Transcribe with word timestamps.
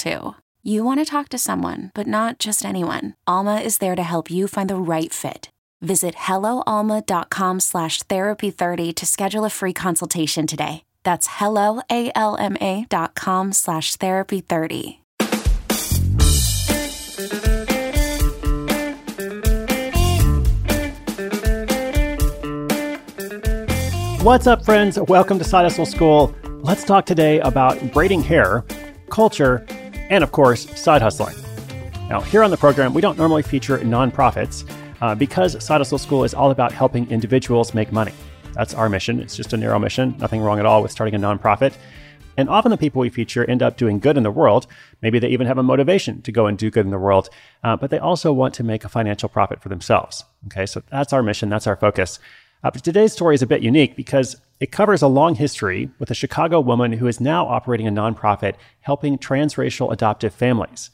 too. 0.00 0.34
You 0.62 0.84
want 0.84 1.00
to 1.00 1.04
talk 1.04 1.28
to 1.28 1.38
someone, 1.38 1.90
but 1.94 2.06
not 2.06 2.38
just 2.38 2.64
anyone. 2.64 3.14
Alma 3.26 3.60
is 3.60 3.78
there 3.78 3.96
to 3.96 4.02
help 4.02 4.30
you 4.30 4.48
find 4.48 4.68
the 4.68 4.76
right 4.76 5.12
fit. 5.12 5.50
Visit 5.80 6.14
helloalma.com 6.14 7.60
slash 7.60 8.02
therapy30 8.02 8.94
to 8.94 9.06
schedule 9.06 9.44
a 9.44 9.50
free 9.50 9.72
consultation 9.72 10.46
today. 10.46 10.84
That's 11.02 11.28
helloalma.com 11.28 13.52
slash 13.52 13.96
therapy30. 13.96 14.98
What's 24.22 24.46
up, 24.46 24.66
friends? 24.66 24.98
Welcome 24.98 25.38
to 25.38 25.44
Side 25.44 25.62
Hustle 25.62 25.86
School. 25.86 26.34
Let's 26.60 26.84
talk 26.84 27.06
today 27.06 27.40
about 27.40 27.94
braiding 27.94 28.22
hair, 28.22 28.66
culture, 29.08 29.66
and 30.10 30.22
of 30.22 30.32
course, 30.32 30.68
side 30.78 31.00
hustling. 31.00 31.36
Now, 32.10 32.20
here 32.20 32.42
on 32.42 32.50
the 32.50 32.56
program, 32.56 32.92
we 32.92 33.00
don't 33.00 33.16
normally 33.16 33.42
feature 33.42 33.78
nonprofits 33.78 34.68
uh, 35.00 35.14
because 35.14 35.64
Side 35.64 35.78
Hustle 35.78 35.96
School 35.96 36.24
is 36.24 36.34
all 36.34 36.50
about 36.50 36.72
helping 36.72 37.10
individuals 37.10 37.72
make 37.72 37.92
money. 37.92 38.12
That's 38.52 38.74
our 38.74 38.88
mission. 38.88 39.20
It's 39.20 39.36
just 39.36 39.52
a 39.52 39.56
narrow 39.56 39.78
mission. 39.78 40.16
Nothing 40.18 40.40
wrong 40.40 40.58
at 40.58 40.66
all 40.66 40.82
with 40.82 40.90
starting 40.90 41.14
a 41.14 41.18
nonprofit. 41.18 41.72
And 42.36 42.48
often 42.48 42.70
the 42.70 42.76
people 42.76 43.00
we 43.00 43.10
feature 43.10 43.44
end 43.48 43.62
up 43.62 43.76
doing 43.76 43.98
good 43.98 44.16
in 44.16 44.22
the 44.22 44.30
world. 44.30 44.66
Maybe 45.02 45.18
they 45.18 45.28
even 45.28 45.46
have 45.46 45.58
a 45.58 45.62
motivation 45.62 46.22
to 46.22 46.32
go 46.32 46.46
and 46.46 46.58
do 46.58 46.70
good 46.70 46.84
in 46.84 46.90
the 46.90 46.98
world, 46.98 47.28
uh, 47.62 47.76
but 47.76 47.90
they 47.90 47.98
also 47.98 48.32
want 48.32 48.54
to 48.54 48.64
make 48.64 48.84
a 48.84 48.88
financial 48.88 49.28
profit 49.28 49.62
for 49.62 49.68
themselves. 49.68 50.24
Okay, 50.46 50.66
so 50.66 50.82
that's 50.90 51.12
our 51.12 51.22
mission. 51.22 51.48
That's 51.48 51.66
our 51.66 51.76
focus. 51.76 52.18
Uh, 52.64 52.70
but 52.70 52.82
today's 52.82 53.12
story 53.12 53.34
is 53.34 53.42
a 53.42 53.46
bit 53.46 53.62
unique 53.62 53.94
because 53.94 54.36
it 54.60 54.70
covers 54.70 55.00
a 55.00 55.08
long 55.08 55.34
history 55.34 55.90
with 55.98 56.10
a 56.10 56.14
Chicago 56.14 56.60
woman 56.60 56.92
who 56.92 57.06
is 57.06 57.18
now 57.18 57.46
operating 57.46 57.88
a 57.88 57.90
nonprofit 57.90 58.54
helping 58.80 59.16
transracial 59.16 59.90
adoptive 59.90 60.34
families. 60.34 60.90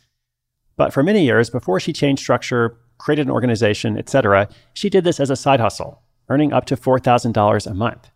But 0.77 0.93
for 0.93 1.03
many 1.03 1.25
years, 1.25 1.51
before 1.51 1.81
she 1.81 1.93
changed 1.93 2.23
structure, 2.23 2.77
created 2.99 3.27
an 3.27 3.33
organization, 3.33 3.99
etc., 3.99 4.49
she 4.73 4.89
did 4.89 5.03
this 5.03 5.19
as 5.19 5.31
a 5.31 5.37
side 5.37 5.59
hustle, 5.59 6.01
earning 6.29 6.53
up 6.53 6.65
to 6.67 6.77
$4,000 6.77 7.67
a 7.67 7.75
month. 7.75 8.11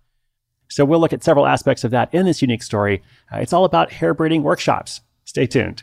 So 0.69 0.85
we'll 0.85 1.01
look 1.01 1.13
at 1.13 1.25
several 1.25 1.49
aspects 1.49 1.83
of 1.83 1.91
that 1.91 2.15
in 2.15 2.27
this 2.27 2.43
unique 2.43 2.63
story. 2.63 3.03
Uh, 3.33 3.39
it's 3.39 3.53
all 3.53 3.65
about 3.65 3.93
hair 3.93 4.15
braiding 4.15 4.45
workshops. 4.45 5.01
Stay 5.25 5.47
tuned. 5.47 5.83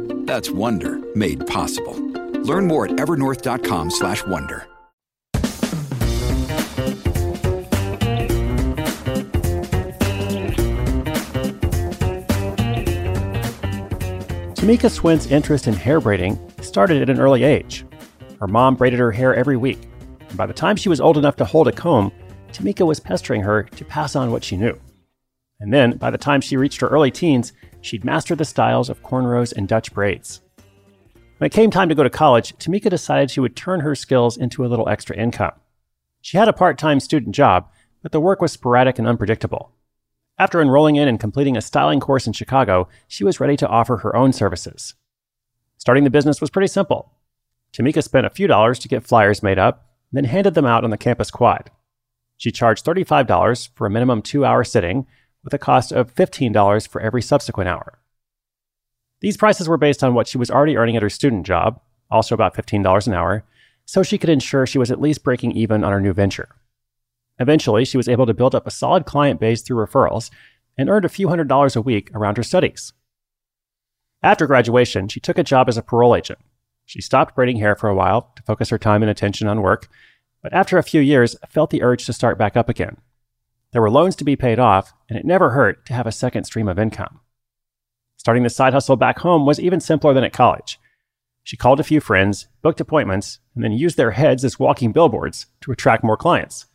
That's 0.31 0.49
Wonder 0.49 0.97
made 1.13 1.45
possible. 1.45 1.93
Learn 2.43 2.65
more 2.65 2.85
at 2.85 2.91
evernorth.com/wonder. 2.91 4.65
Tamika 14.55 14.89
Swint's 14.89 15.25
interest 15.25 15.67
in 15.67 15.73
hair 15.73 15.99
braiding 15.99 16.39
started 16.61 17.01
at 17.01 17.09
an 17.09 17.19
early 17.19 17.43
age. 17.43 17.83
Her 18.39 18.47
mom 18.47 18.75
braided 18.75 18.99
her 18.99 19.11
hair 19.11 19.35
every 19.35 19.57
week, 19.57 19.81
and 20.29 20.37
by 20.37 20.45
the 20.45 20.53
time 20.53 20.77
she 20.77 20.87
was 20.87 21.01
old 21.01 21.17
enough 21.17 21.35
to 21.35 21.43
hold 21.43 21.67
a 21.67 21.73
comb, 21.73 22.09
Tamika 22.53 22.87
was 22.87 23.01
pestering 23.01 23.41
her 23.41 23.63
to 23.63 23.83
pass 23.83 24.15
on 24.15 24.31
what 24.31 24.45
she 24.45 24.55
knew. 24.55 24.79
And 25.59 25.73
then, 25.73 25.97
by 25.97 26.09
the 26.09 26.17
time 26.17 26.39
she 26.39 26.55
reached 26.55 26.79
her 26.79 26.87
early 26.87 27.11
teens, 27.11 27.51
she'd 27.81 28.05
mastered 28.05 28.37
the 28.37 28.45
styles 28.45 28.89
of 28.89 29.03
cornrows 29.03 29.51
and 29.51 29.67
Dutch 29.67 29.93
braids. 29.93 30.41
When 31.37 31.47
it 31.47 31.53
came 31.53 31.71
time 31.71 31.89
to 31.89 31.95
go 31.95 32.03
to 32.03 32.09
college, 32.09 32.55
Tamika 32.57 32.89
decided 32.89 33.31
she 33.31 33.39
would 33.39 33.55
turn 33.55 33.79
her 33.79 33.95
skills 33.95 34.37
into 34.37 34.63
a 34.63 34.67
little 34.67 34.87
extra 34.87 35.17
income. 35.17 35.53
She 36.21 36.37
had 36.37 36.47
a 36.47 36.53
part 36.53 36.77
time 36.77 36.99
student 36.99 37.35
job, 37.35 37.67
but 38.03 38.11
the 38.11 38.19
work 38.19 38.41
was 38.41 38.51
sporadic 38.51 38.99
and 38.99 39.07
unpredictable. 39.07 39.71
After 40.37 40.61
enrolling 40.61 40.95
in 40.95 41.07
and 41.07 41.19
completing 41.19 41.57
a 41.57 41.61
styling 41.61 41.99
course 41.99 42.27
in 42.27 42.33
Chicago, 42.33 42.87
she 43.07 43.23
was 43.23 43.39
ready 43.39 43.57
to 43.57 43.67
offer 43.67 43.97
her 43.97 44.15
own 44.15 44.33
services. 44.33 44.95
Starting 45.77 46.03
the 46.03 46.09
business 46.09 46.41
was 46.41 46.49
pretty 46.49 46.67
simple. 46.67 47.11
Tamika 47.73 48.03
spent 48.03 48.25
a 48.25 48.29
few 48.29 48.47
dollars 48.47 48.77
to 48.79 48.87
get 48.87 49.03
flyers 49.03 49.41
made 49.41 49.57
up, 49.57 49.89
then 50.11 50.25
handed 50.25 50.53
them 50.53 50.65
out 50.65 50.83
on 50.83 50.89
the 50.89 50.97
campus 50.97 51.31
quad. 51.31 51.71
She 52.37 52.51
charged 52.51 52.85
$35 52.85 53.69
for 53.75 53.87
a 53.87 53.89
minimum 53.89 54.21
two 54.21 54.45
hour 54.45 54.63
sitting, 54.63 55.05
with 55.43 55.53
a 55.53 55.57
cost 55.57 55.91
of 55.91 56.13
$15 56.13 56.87
for 56.87 57.01
every 57.01 57.21
subsequent 57.21 57.69
hour. 57.69 57.99
These 59.21 59.37
prices 59.37 59.69
were 59.69 59.77
based 59.77 60.03
on 60.03 60.13
what 60.13 60.27
she 60.27 60.37
was 60.37 60.51
already 60.51 60.77
earning 60.77 60.95
at 60.95 61.03
her 61.03 61.09
student 61.09 61.45
job, 61.45 61.79
also 62.09 62.35
about 62.35 62.55
$15 62.55 63.07
an 63.07 63.13
hour, 63.13 63.43
so 63.85 64.03
she 64.03 64.17
could 64.17 64.29
ensure 64.29 64.65
she 64.65 64.77
was 64.77 64.91
at 64.91 65.01
least 65.01 65.23
breaking 65.23 65.51
even 65.51 65.83
on 65.83 65.91
her 65.91 66.01
new 66.01 66.13
venture. 66.13 66.49
Eventually, 67.39 67.85
she 67.85 67.97
was 67.97 68.07
able 68.07 68.25
to 68.25 68.33
build 68.33 68.53
up 68.53 68.67
a 68.67 68.71
solid 68.71 69.05
client 69.05 69.39
base 69.39 69.61
through 69.61 69.83
referrals 69.83 70.29
and 70.77 70.89
earned 70.89 71.05
a 71.05 71.09
few 71.09 71.27
hundred 71.27 71.47
dollars 71.47 71.75
a 71.75 71.81
week 71.81 72.11
around 72.13 72.37
her 72.37 72.43
studies. 72.43 72.93
After 74.23 74.45
graduation, 74.45 75.07
she 75.07 75.19
took 75.19 75.37
a 75.37 75.43
job 75.43 75.67
as 75.67 75.77
a 75.77 75.81
parole 75.81 76.15
agent. 76.15 76.39
She 76.85 77.01
stopped 77.01 77.35
braiding 77.35 77.57
hair 77.57 77.75
for 77.75 77.89
a 77.89 77.95
while 77.95 78.31
to 78.35 78.43
focus 78.43 78.69
her 78.69 78.77
time 78.77 79.01
and 79.01 79.09
attention 79.09 79.47
on 79.47 79.61
work, 79.61 79.87
but 80.43 80.53
after 80.53 80.77
a 80.77 80.83
few 80.83 81.01
years, 81.01 81.35
felt 81.49 81.69
the 81.69 81.81
urge 81.81 82.05
to 82.05 82.13
start 82.13 82.37
back 82.37 82.55
up 82.55 82.69
again. 82.69 82.97
There 83.71 83.81
were 83.81 83.89
loans 83.89 84.15
to 84.17 84.25
be 84.25 84.35
paid 84.35 84.59
off, 84.59 84.93
and 85.09 85.17
it 85.17 85.25
never 85.25 85.51
hurt 85.51 85.85
to 85.85 85.93
have 85.93 86.05
a 86.05 86.11
second 86.11 86.43
stream 86.43 86.67
of 86.67 86.77
income. 86.77 87.21
Starting 88.17 88.43
the 88.43 88.49
side 88.49 88.73
hustle 88.73 88.97
back 88.97 89.19
home 89.19 89.45
was 89.45 89.59
even 89.59 89.79
simpler 89.79 90.13
than 90.13 90.23
at 90.23 90.33
college. 90.33 90.77
She 91.43 91.57
called 91.57 91.79
a 91.79 91.83
few 91.83 92.01
friends, 92.01 92.47
booked 92.61 92.81
appointments, 92.81 93.39
and 93.55 93.63
then 93.63 93.71
used 93.71 93.97
their 93.97 94.11
heads 94.11 94.43
as 94.43 94.59
walking 94.59 94.91
billboards 94.91 95.47
to 95.61 95.71
attract 95.71 96.03
more 96.03 96.17
clients. 96.17 96.67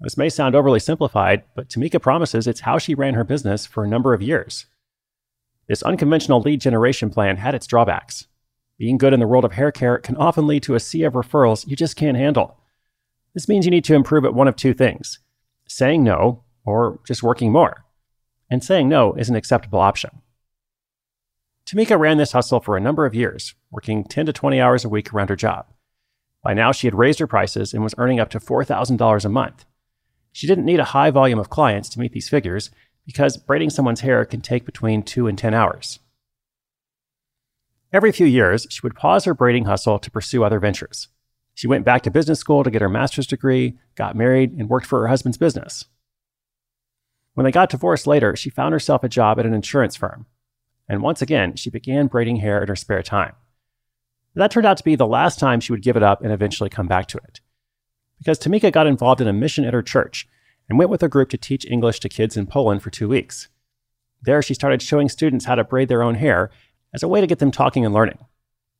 This 0.00 0.16
may 0.16 0.28
sound 0.28 0.54
overly 0.54 0.78
simplified, 0.78 1.42
but 1.56 1.68
Tamika 1.68 2.00
promises 2.00 2.46
it's 2.46 2.60
how 2.60 2.78
she 2.78 2.94
ran 2.94 3.14
her 3.14 3.24
business 3.24 3.66
for 3.66 3.82
a 3.82 3.88
number 3.88 4.14
of 4.14 4.22
years. 4.22 4.66
This 5.66 5.82
unconventional 5.82 6.40
lead 6.40 6.60
generation 6.60 7.10
plan 7.10 7.38
had 7.38 7.54
its 7.54 7.66
drawbacks. 7.66 8.26
Being 8.78 8.98
good 8.98 9.12
in 9.12 9.18
the 9.18 9.26
world 9.26 9.44
of 9.44 9.52
hair 9.52 9.72
care 9.72 9.98
can 9.98 10.16
often 10.16 10.46
lead 10.46 10.62
to 10.64 10.76
a 10.76 10.80
sea 10.80 11.02
of 11.02 11.14
referrals 11.14 11.66
you 11.66 11.74
just 11.74 11.96
can't 11.96 12.16
handle. 12.16 12.58
This 13.34 13.48
means 13.48 13.64
you 13.64 13.70
need 13.70 13.84
to 13.84 13.94
improve 13.94 14.24
at 14.24 14.34
one 14.34 14.46
of 14.46 14.54
two 14.54 14.72
things 14.72 15.18
saying 15.68 16.02
no 16.02 16.42
or 16.64 17.00
just 17.06 17.22
working 17.22 17.52
more. 17.52 17.84
And 18.50 18.64
saying 18.64 18.88
no 18.88 19.14
is 19.14 19.28
an 19.28 19.36
acceptable 19.36 19.78
option. 19.78 20.22
Tamika 21.66 21.98
ran 21.98 22.16
this 22.16 22.32
hustle 22.32 22.60
for 22.60 22.76
a 22.76 22.80
number 22.80 23.04
of 23.04 23.14
years, 23.14 23.54
working 23.70 24.02
10 24.02 24.26
to 24.26 24.32
20 24.32 24.60
hours 24.60 24.84
a 24.84 24.88
week 24.88 25.12
around 25.12 25.28
her 25.28 25.36
job. 25.36 25.66
By 26.42 26.54
now, 26.54 26.72
she 26.72 26.86
had 26.86 26.94
raised 26.94 27.18
her 27.18 27.26
prices 27.26 27.74
and 27.74 27.82
was 27.82 27.94
earning 27.98 28.18
up 28.18 28.30
to 28.30 28.40
$4,000 28.40 29.24
a 29.24 29.28
month. 29.28 29.66
She 30.32 30.46
didn't 30.46 30.64
need 30.64 30.80
a 30.80 30.84
high 30.84 31.10
volume 31.10 31.38
of 31.38 31.50
clients 31.50 31.90
to 31.90 32.00
meet 32.00 32.12
these 32.12 32.28
figures 32.28 32.70
because 33.04 33.36
braiding 33.36 33.70
someone's 33.70 34.00
hair 34.00 34.24
can 34.24 34.40
take 34.40 34.64
between 34.64 35.02
2 35.02 35.26
and 35.26 35.36
10 35.36 35.52
hours. 35.52 35.98
Every 37.92 38.12
few 38.12 38.26
years, 38.26 38.66
she 38.70 38.80
would 38.82 38.94
pause 38.94 39.24
her 39.24 39.34
braiding 39.34 39.64
hustle 39.64 39.98
to 39.98 40.10
pursue 40.10 40.44
other 40.44 40.60
ventures. 40.60 41.08
She 41.58 41.66
went 41.66 41.84
back 41.84 42.02
to 42.02 42.10
business 42.12 42.38
school 42.38 42.62
to 42.62 42.70
get 42.70 42.82
her 42.82 42.88
master's 42.88 43.26
degree, 43.26 43.76
got 43.96 44.14
married, 44.14 44.52
and 44.52 44.68
worked 44.68 44.86
for 44.86 45.00
her 45.00 45.08
husband's 45.08 45.38
business. 45.38 45.86
When 47.34 47.42
they 47.42 47.50
got 47.50 47.68
divorced 47.68 48.06
later, 48.06 48.36
she 48.36 48.48
found 48.48 48.74
herself 48.74 49.02
a 49.02 49.08
job 49.08 49.40
at 49.40 49.44
an 49.44 49.54
insurance 49.54 49.96
firm. 49.96 50.26
And 50.88 51.02
once 51.02 51.20
again, 51.20 51.56
she 51.56 51.68
began 51.68 52.06
braiding 52.06 52.36
hair 52.36 52.62
in 52.62 52.68
her 52.68 52.76
spare 52.76 53.02
time. 53.02 53.34
That 54.36 54.52
turned 54.52 54.66
out 54.68 54.76
to 54.76 54.84
be 54.84 54.94
the 54.94 55.04
last 55.04 55.40
time 55.40 55.58
she 55.58 55.72
would 55.72 55.82
give 55.82 55.96
it 55.96 56.02
up 56.04 56.22
and 56.22 56.32
eventually 56.32 56.70
come 56.70 56.86
back 56.86 57.08
to 57.08 57.18
it. 57.18 57.40
Because 58.18 58.38
Tamika 58.38 58.70
got 58.70 58.86
involved 58.86 59.20
in 59.20 59.26
a 59.26 59.32
mission 59.32 59.64
at 59.64 59.74
her 59.74 59.82
church 59.82 60.28
and 60.68 60.78
went 60.78 60.92
with 60.92 61.02
a 61.02 61.08
group 61.08 61.28
to 61.30 61.36
teach 61.36 61.66
English 61.66 61.98
to 61.98 62.08
kids 62.08 62.36
in 62.36 62.46
Poland 62.46 62.84
for 62.84 62.90
two 62.90 63.08
weeks. 63.08 63.48
There, 64.22 64.42
she 64.42 64.54
started 64.54 64.80
showing 64.80 65.08
students 65.08 65.46
how 65.46 65.56
to 65.56 65.64
braid 65.64 65.88
their 65.88 66.04
own 66.04 66.14
hair 66.14 66.52
as 66.94 67.02
a 67.02 67.08
way 67.08 67.20
to 67.20 67.26
get 67.26 67.40
them 67.40 67.50
talking 67.50 67.84
and 67.84 67.92
learning. 67.92 68.24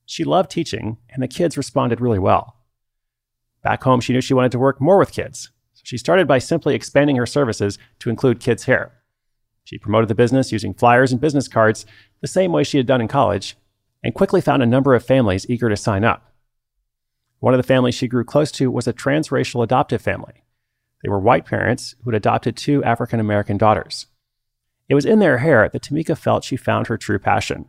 She 0.07 0.23
loved 0.23 0.53
teaching, 0.53 0.99
and 1.11 1.21
the 1.21 1.27
kids 1.27 1.57
responded 1.57 2.01
really 2.01 2.21
well. 2.21 2.55
Back 3.69 3.83
home, 3.83 4.01
she 4.01 4.15
knew 4.15 4.23
she 4.23 4.33
wanted 4.33 4.53
to 4.53 4.59
work 4.59 4.81
more 4.81 4.97
with 4.97 5.13
kids, 5.13 5.51
so 5.75 5.83
she 5.85 5.99
started 5.99 6.27
by 6.27 6.39
simply 6.39 6.75
expanding 6.75 7.17
her 7.17 7.27
services 7.27 7.77
to 7.99 8.09
include 8.09 8.41
kids' 8.41 8.65
hair. 8.65 8.95
She 9.65 9.77
promoted 9.77 10.09
the 10.09 10.15
business 10.15 10.51
using 10.51 10.73
flyers 10.73 11.13
and 11.13 11.21
business 11.21 11.49
cards 11.49 11.85
the 12.23 12.29
same 12.29 12.51
way 12.51 12.65
she 12.65 12.79
had 12.79 12.87
done 12.87 13.03
in 13.03 13.09
college, 13.09 13.59
and 14.03 14.15
quickly 14.15 14.41
found 14.41 14.63
a 14.63 14.67
number 14.67 14.95
of 14.95 15.05
families 15.05 15.45
eager 15.51 15.69
to 15.69 15.77
sign 15.77 16.03
up. 16.03 16.33
One 17.41 17.53
of 17.53 17.59
the 17.59 17.63
families 17.63 17.95
she 17.95 18.09
grew 18.09 18.25
close 18.25 18.51
to 18.53 18.71
was 18.71 18.89
a 18.89 18.95
transracial 18.95 19.63
adoptive 19.63 20.01
family. 20.01 20.45
They 21.03 21.11
were 21.11 21.21
white 21.21 21.45
parents 21.45 21.95
who 22.03 22.11
had 22.11 22.17
adopted 22.17 22.57
two 22.57 22.83
African 22.85 23.21
American 23.21 23.59
daughters. 23.59 24.07
It 24.89 24.95
was 24.95 25.05
in 25.05 25.19
their 25.19 25.37
hair 25.37 25.69
that 25.71 25.83
Tamika 25.83 26.17
felt 26.17 26.43
she 26.43 26.57
found 26.57 26.87
her 26.87 26.97
true 26.97 27.19
passion. 27.19 27.67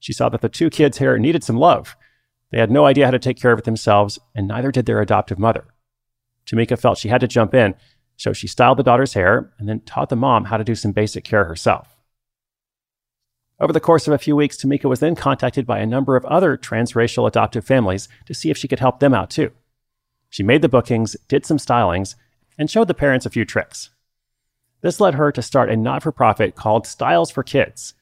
She 0.00 0.12
saw 0.12 0.28
that 0.30 0.40
the 0.40 0.48
two 0.48 0.70
kids' 0.70 0.98
hair 0.98 1.20
needed 1.20 1.44
some 1.44 1.56
love. 1.56 1.94
They 2.50 2.58
had 2.58 2.70
no 2.70 2.86
idea 2.86 3.04
how 3.04 3.12
to 3.12 3.18
take 3.18 3.40
care 3.40 3.52
of 3.52 3.60
it 3.60 3.64
themselves, 3.64 4.18
and 4.34 4.48
neither 4.48 4.72
did 4.72 4.86
their 4.86 5.00
adoptive 5.00 5.38
mother. 5.38 5.66
Tamika 6.46 6.78
felt 6.78 6.98
she 6.98 7.08
had 7.08 7.20
to 7.20 7.28
jump 7.28 7.54
in, 7.54 7.74
so 8.16 8.32
she 8.32 8.48
styled 8.48 8.78
the 8.78 8.82
daughter's 8.82 9.14
hair 9.14 9.52
and 9.58 9.68
then 9.68 9.80
taught 9.80 10.08
the 10.08 10.16
mom 10.16 10.46
how 10.46 10.56
to 10.56 10.64
do 10.64 10.74
some 10.74 10.92
basic 10.92 11.24
care 11.24 11.44
herself. 11.44 11.96
Over 13.60 13.72
the 13.72 13.80
course 13.80 14.06
of 14.08 14.14
a 14.14 14.18
few 14.18 14.34
weeks, 14.34 14.56
Tamika 14.56 14.88
was 14.88 15.00
then 15.00 15.14
contacted 15.14 15.66
by 15.66 15.78
a 15.78 15.86
number 15.86 16.16
of 16.16 16.24
other 16.24 16.56
transracial 16.56 17.28
adoptive 17.28 17.64
families 17.64 18.08
to 18.26 18.34
see 18.34 18.50
if 18.50 18.56
she 18.56 18.68
could 18.68 18.80
help 18.80 19.00
them 19.00 19.14
out 19.14 19.30
too. 19.30 19.52
She 20.30 20.42
made 20.42 20.62
the 20.62 20.68
bookings, 20.68 21.16
did 21.28 21.44
some 21.44 21.58
stylings, 21.58 22.14
and 22.56 22.70
showed 22.70 22.88
the 22.88 22.94
parents 22.94 23.26
a 23.26 23.30
few 23.30 23.44
tricks. 23.44 23.90
This 24.80 25.00
led 25.00 25.14
her 25.14 25.30
to 25.32 25.42
start 25.42 25.70
a 25.70 25.76
not 25.76 26.02
for 26.02 26.12
profit 26.12 26.54
called 26.54 26.86
Styles 26.86 27.30
for 27.30 27.42
Kids, 27.42 27.94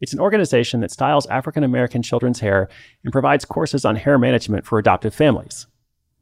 it's 0.00 0.12
an 0.12 0.20
organization 0.20 0.80
that 0.80 0.90
styles 0.90 1.26
African 1.26 1.64
American 1.64 2.02
children's 2.02 2.40
hair 2.40 2.68
and 3.04 3.12
provides 3.12 3.44
courses 3.44 3.84
on 3.84 3.96
hair 3.96 4.18
management 4.18 4.66
for 4.66 4.78
adoptive 4.78 5.14
families. 5.14 5.66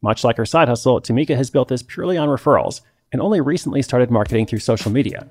Much 0.03 0.25
like 0.25 0.37
her 0.37 0.47
side 0.47 0.69
hustle, 0.69 1.01
Tamika 1.01 1.37
has 1.37 1.51
built 1.51 1.69
this 1.69 1.83
purely 1.83 2.17
on 2.17 2.29
referrals 2.29 2.81
and 3.13 3.23
only 3.23 3.41
recently 3.41 3.83
started 3.83 4.11
marketing 4.11 4.47
through 4.47 4.59
social 4.59 4.91
media. 4.91 5.27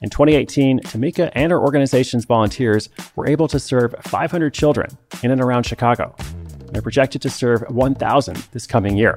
In 0.00 0.10
2018, 0.10 0.80
Tamika 0.80 1.30
and 1.34 1.50
her 1.50 1.60
organization's 1.60 2.24
volunteers 2.24 2.88
were 3.16 3.26
able 3.26 3.48
to 3.48 3.58
serve 3.58 3.94
500 4.02 4.54
children 4.54 4.88
in 5.22 5.30
and 5.30 5.40
around 5.40 5.64
Chicago. 5.64 6.14
They're 6.70 6.82
projected 6.82 7.22
to 7.22 7.30
serve 7.30 7.62
1,000 7.68 8.36
this 8.52 8.66
coming 8.66 8.96
year. 8.96 9.16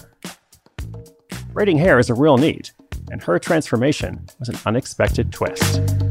Braiding 1.53 1.77
hair 1.77 2.00
is 2.00 2.09
a 2.09 2.13
real 2.13 2.38
need, 2.38 2.69
and 3.12 3.21
her 3.24 3.38
transformation 3.38 4.25
was 4.39 4.50
an 4.50 4.57
unexpected 4.65 5.31
twist. 5.31 6.11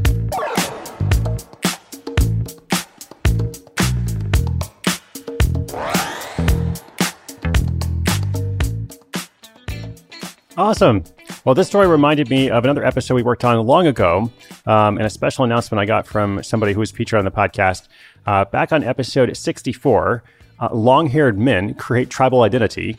Awesome. 10.57 11.03
Well, 11.45 11.55
this 11.55 11.67
story 11.67 11.87
reminded 11.87 12.29
me 12.29 12.49
of 12.49 12.65
another 12.65 12.83
episode 12.83 13.15
we 13.15 13.23
worked 13.23 13.45
on 13.45 13.65
long 13.65 13.87
ago, 13.87 14.29
um, 14.65 14.97
and 14.97 15.05
a 15.05 15.09
special 15.09 15.45
announcement 15.45 15.79
I 15.79 15.85
got 15.85 16.05
from 16.05 16.43
somebody 16.43 16.73
who 16.73 16.81
was 16.81 16.91
featured 16.91 17.19
on 17.19 17.25
the 17.25 17.31
podcast. 17.31 17.87
Uh, 18.25 18.43
back 18.43 18.73
on 18.73 18.83
episode 18.83 19.35
64, 19.35 20.23
uh, 20.59 20.69
Long 20.73 21.07
Haired 21.07 21.39
Men 21.39 21.73
Create 21.75 22.09
Tribal 22.09 22.41
Identity. 22.41 22.97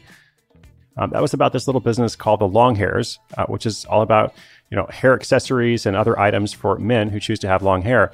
Um, 0.96 1.10
that 1.10 1.20
was 1.20 1.34
about 1.34 1.52
this 1.52 1.68
little 1.68 1.80
business 1.80 2.16
called 2.16 2.40
the 2.40 2.48
Long 2.48 2.74
Hairs, 2.74 3.18
uh, 3.36 3.44
which 3.46 3.66
is 3.66 3.84
all 3.84 4.00
about 4.00 4.34
you 4.70 4.76
know 4.76 4.86
hair 4.86 5.12
accessories 5.12 5.84
and 5.84 5.94
other 5.94 6.18
items 6.18 6.54
for 6.54 6.78
men 6.78 7.10
who 7.10 7.20
choose 7.20 7.38
to 7.40 7.48
have 7.48 7.62
long 7.62 7.82
hair, 7.82 8.12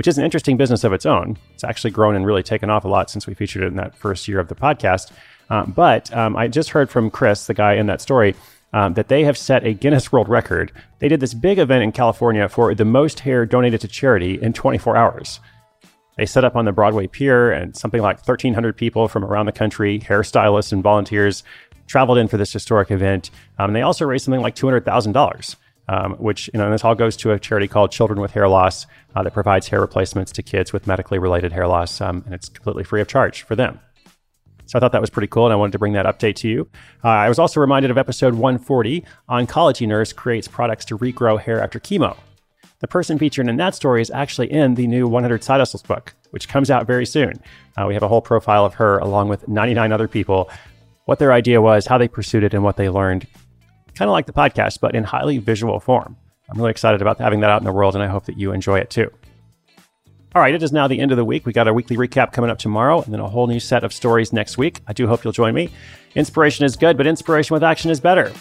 which 0.00 0.08
is 0.08 0.16
an 0.16 0.24
interesting 0.24 0.56
business 0.56 0.82
of 0.82 0.94
its 0.94 1.04
own. 1.04 1.36
It's 1.52 1.62
actually 1.62 1.90
grown 1.90 2.16
and 2.16 2.24
really 2.24 2.42
taken 2.42 2.70
off 2.70 2.86
a 2.86 2.88
lot 2.88 3.10
since 3.10 3.26
we 3.26 3.34
featured 3.34 3.64
it 3.64 3.66
in 3.66 3.76
that 3.76 3.94
first 3.94 4.26
year 4.26 4.40
of 4.40 4.48
the 4.48 4.54
podcast. 4.54 5.12
Uh, 5.50 5.66
but 5.66 6.10
um, 6.16 6.34
I 6.38 6.48
just 6.48 6.70
heard 6.70 6.88
from 6.88 7.10
Chris, 7.10 7.46
the 7.46 7.52
guy 7.52 7.74
in 7.74 7.84
that 7.88 8.00
story, 8.00 8.34
um, 8.72 8.94
that 8.94 9.08
they 9.08 9.24
have 9.24 9.36
set 9.36 9.62
a 9.62 9.74
Guinness 9.74 10.10
World 10.10 10.26
Record. 10.26 10.72
They 11.00 11.08
did 11.08 11.20
this 11.20 11.34
big 11.34 11.58
event 11.58 11.84
in 11.84 11.92
California 11.92 12.48
for 12.48 12.74
the 12.74 12.86
most 12.86 13.20
hair 13.20 13.44
donated 13.44 13.82
to 13.82 13.88
charity 13.88 14.40
in 14.40 14.54
24 14.54 14.96
hours. 14.96 15.38
They 16.16 16.24
set 16.24 16.44
up 16.44 16.56
on 16.56 16.64
the 16.64 16.72
Broadway 16.72 17.06
Pier, 17.06 17.52
and 17.52 17.76
something 17.76 18.00
like 18.00 18.26
1,300 18.26 18.78
people 18.78 19.06
from 19.06 19.22
around 19.22 19.44
the 19.44 19.52
country, 19.52 20.00
hairstylists 20.00 20.72
and 20.72 20.82
volunteers, 20.82 21.44
traveled 21.88 22.16
in 22.16 22.26
for 22.26 22.38
this 22.38 22.54
historic 22.54 22.90
event. 22.90 23.30
Um, 23.58 23.68
and 23.68 23.76
they 23.76 23.82
also 23.82 24.06
raised 24.06 24.24
something 24.24 24.40
like 24.40 24.56
$200,000. 24.56 25.56
Um, 25.90 26.12
which 26.18 26.48
you 26.54 26.60
know, 26.60 26.70
this 26.70 26.84
all 26.84 26.94
goes 26.94 27.16
to 27.16 27.32
a 27.32 27.38
charity 27.40 27.66
called 27.66 27.90
Children 27.90 28.20
with 28.20 28.30
Hair 28.30 28.46
Loss 28.46 28.86
uh, 29.16 29.24
that 29.24 29.32
provides 29.32 29.66
hair 29.66 29.80
replacements 29.80 30.30
to 30.30 30.40
kids 30.40 30.72
with 30.72 30.86
medically 30.86 31.18
related 31.18 31.50
hair 31.50 31.66
loss, 31.66 32.00
um, 32.00 32.22
and 32.26 32.32
it's 32.32 32.48
completely 32.48 32.84
free 32.84 33.00
of 33.00 33.08
charge 33.08 33.42
for 33.42 33.56
them. 33.56 33.80
So 34.66 34.78
I 34.78 34.80
thought 34.80 34.92
that 34.92 35.00
was 35.00 35.10
pretty 35.10 35.26
cool, 35.26 35.46
and 35.46 35.52
I 35.52 35.56
wanted 35.56 35.72
to 35.72 35.80
bring 35.80 35.94
that 35.94 36.06
update 36.06 36.36
to 36.36 36.48
you. 36.48 36.68
Uh, 37.02 37.08
I 37.08 37.28
was 37.28 37.40
also 37.40 37.58
reminded 37.58 37.90
of 37.90 37.98
episode 37.98 38.34
140 38.34 39.04
Oncology 39.28 39.88
Nurse 39.88 40.12
creates 40.12 40.46
products 40.46 40.84
to 40.84 40.96
regrow 40.98 41.40
hair 41.40 41.60
after 41.60 41.80
chemo. 41.80 42.16
The 42.78 42.86
person 42.86 43.18
featured 43.18 43.48
in 43.48 43.56
that 43.56 43.74
story 43.74 44.00
is 44.00 44.12
actually 44.12 44.52
in 44.52 44.76
the 44.76 44.86
new 44.86 45.08
100 45.08 45.42
Side 45.42 45.58
Hustles 45.58 45.82
book, 45.82 46.14
which 46.30 46.48
comes 46.48 46.70
out 46.70 46.86
very 46.86 47.04
soon. 47.04 47.42
Uh, 47.76 47.86
we 47.88 47.94
have 47.94 48.04
a 48.04 48.08
whole 48.08 48.22
profile 48.22 48.64
of 48.64 48.74
her 48.74 48.98
along 48.98 49.28
with 49.28 49.48
99 49.48 49.90
other 49.90 50.06
people, 50.06 50.48
what 51.06 51.18
their 51.18 51.32
idea 51.32 51.60
was, 51.60 51.86
how 51.86 51.98
they 51.98 52.06
pursued 52.06 52.44
it, 52.44 52.54
and 52.54 52.62
what 52.62 52.76
they 52.76 52.88
learned. 52.88 53.26
Kind 53.94 54.08
of 54.08 54.12
like 54.12 54.26
the 54.26 54.32
podcast, 54.32 54.80
but 54.80 54.94
in 54.94 55.04
highly 55.04 55.38
visual 55.38 55.80
form. 55.80 56.16
I'm 56.48 56.58
really 56.58 56.70
excited 56.70 57.00
about 57.00 57.18
having 57.18 57.40
that 57.40 57.50
out 57.50 57.60
in 57.60 57.64
the 57.64 57.72
world, 57.72 57.94
and 57.94 58.02
I 58.02 58.08
hope 58.08 58.24
that 58.26 58.36
you 58.36 58.52
enjoy 58.52 58.78
it 58.78 58.90
too. 58.90 59.10
All 60.34 60.40
right, 60.42 60.54
it 60.54 60.62
is 60.62 60.72
now 60.72 60.86
the 60.86 61.00
end 61.00 61.10
of 61.10 61.16
the 61.16 61.24
week. 61.24 61.44
We 61.44 61.52
got 61.52 61.66
our 61.66 61.74
weekly 61.74 61.96
recap 61.96 62.32
coming 62.32 62.50
up 62.50 62.58
tomorrow 62.58 63.02
and 63.02 63.12
then 63.12 63.20
a 63.20 63.28
whole 63.28 63.48
new 63.48 63.58
set 63.58 63.82
of 63.82 63.92
stories 63.92 64.32
next 64.32 64.56
week. 64.56 64.80
I 64.86 64.92
do 64.92 65.08
hope 65.08 65.24
you'll 65.24 65.32
join 65.32 65.54
me. 65.54 65.70
Inspiration 66.14 66.64
is 66.64 66.76
good, 66.76 66.96
but 66.96 67.06
inspiration 67.06 67.52
with 67.54 67.64
action 67.64 67.90
is 67.90 68.00
better. 68.00 68.32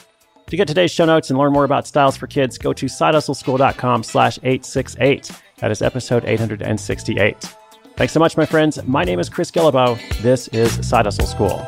To 0.48 0.58
get 0.58 0.68
today's 0.68 0.92
show 0.92 1.06
notes 1.06 1.32
and 1.32 1.40
learn 1.40 1.52
more 1.52 1.64
about 1.64 1.88
styles 1.88 2.16
for 2.16 2.28
kids, 2.28 2.60
go 2.60 2.74
to 2.74 2.86
sidehustleschool.com 2.86 4.04
slash 4.04 4.38
868. 4.44 5.32
That 5.58 5.72
is 5.72 5.82
episode 5.82 6.26
868. 6.26 7.56
Thanks 7.96 8.14
so 8.14 8.20
much, 8.20 8.38
my 8.38 8.46
friends. 8.46 8.82
My 8.86 9.04
name 9.04 9.20
is 9.20 9.28
Chris 9.28 9.50
Guillebeau. 9.52 10.00
This 10.22 10.48
is 10.50 10.88
Side 10.88 11.06
Hustle 11.06 11.26
School. 11.26 11.68